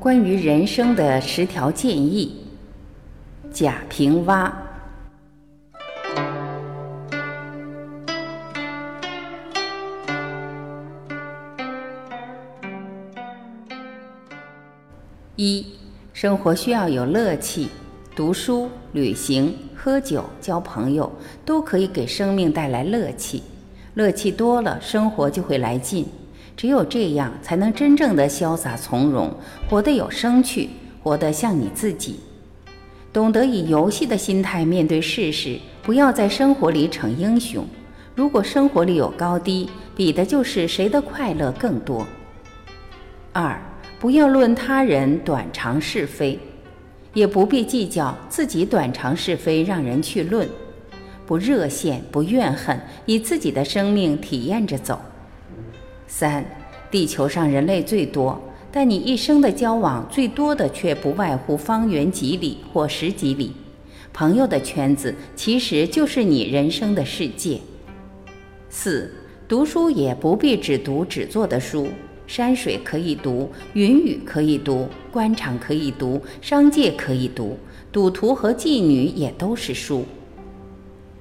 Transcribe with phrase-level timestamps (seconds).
[0.00, 2.34] 关于人生的十条建议，
[3.52, 4.50] 贾平凹。
[15.36, 15.66] 一，
[16.14, 17.68] 生活需要有乐趣，
[18.16, 21.12] 读书、旅行、喝酒、交朋友，
[21.44, 23.42] 都可以给生命带来乐趣。
[23.92, 26.06] 乐趣多了，生活就会来劲。
[26.60, 29.34] 只有这样，才能真正的潇洒从容，
[29.66, 30.68] 活得有生趣，
[31.02, 32.20] 活得像你自己。
[33.14, 37.64] 懂得以游戏的心态面对世事，不要在生活里逞英雄。
[38.14, 42.06] 如果生活里有高低，比的就是谁的快乐更多。
[43.32, 43.58] 二，
[43.98, 46.38] 不要论他人短长是非，
[47.14, 50.46] 也不必计较自己短长是非，让人去论。
[51.24, 55.00] 不热羡，不怨恨，以自己的生命体验着走。
[56.06, 56.44] 三，
[56.90, 58.40] 地球上人类最多，
[58.72, 63.52] 但你一生的交往最多的却不外乎方圆几里或十几里。
[64.12, 67.58] 朋友的圈子其实就是你人生的世界。
[68.68, 69.12] 四，
[69.46, 71.86] 读书也不必只读只做的书，
[72.26, 77.56] 山水可以读，云雨可以读，官场可以读，商界可以读，
[77.92, 80.04] 赌徒和妓女也都是书。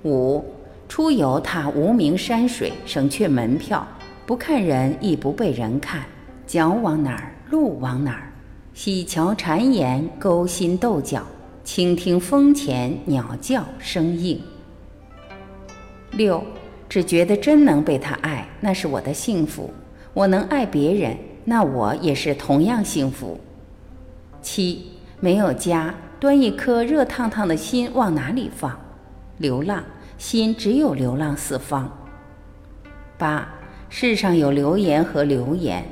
[0.03, 0.43] 五，
[0.87, 3.87] 出游踏无名山水，省却门票。
[4.29, 6.03] 不看人，亦不被人看。
[6.45, 8.31] 脚往哪儿，路往哪儿。
[8.75, 11.25] 喜瞧谗言，勾心斗角。
[11.63, 14.39] 倾听风前鸟叫声应。
[16.11, 16.43] 六，
[16.87, 19.67] 只觉得真能被他爱，那是我的幸福。
[20.13, 23.39] 我能爱别人，那我也是同样幸福。
[24.43, 28.79] 七，没有家，端一颗热烫烫的心往哪里放？
[29.39, 29.83] 流浪，
[30.19, 31.91] 心只有流浪四方。
[33.17, 33.55] 八。
[33.91, 35.83] 世上有流言和流言，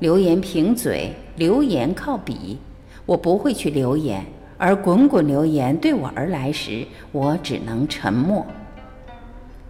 [0.00, 2.58] 流言凭嘴，流言靠笔。
[3.06, 4.24] 我不会去流言，
[4.58, 8.44] 而滚滚流言对我而来时，我只能沉默。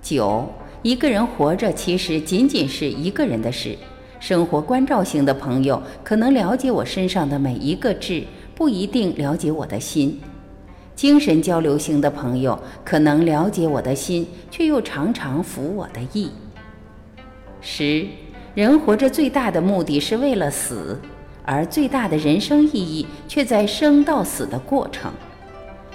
[0.01, 0.49] 九，
[0.83, 3.77] 一个人活着其实仅仅是一个人的事。
[4.19, 8.25] 生活关照型的朋友可能了解我身上的每一个痣，
[8.55, 10.13] 不一定了解我的心；
[10.97, 16.31] 精神交流型的朋友可能了解我的心，却又常常服我的意。
[17.67, 18.07] 十，
[18.55, 21.01] 人活着最大的目的是为了死，
[21.47, 25.11] 而最大的人生意义却在生到死的过程。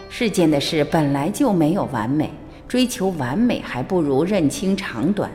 [0.09, 2.31] 世间的事本来就没有完美，
[2.68, 5.29] 追求完美还不如认清长短，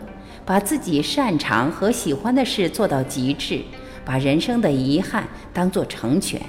[0.45, 3.61] 把自己擅长和喜欢的事做到极致，
[4.05, 6.43] 把人生的遗憾当作成全，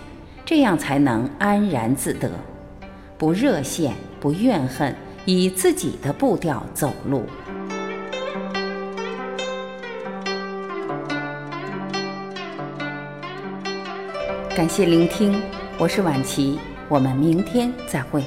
[0.43, 2.31] 这样才能安然自得，
[3.19, 4.95] 不热羡，不怨恨，
[5.25, 7.21] 以自己的步调走路。
[14.55, 15.41] 感谢聆听，
[15.77, 16.57] 我是晚琪，
[16.87, 18.23] 我们明天再会。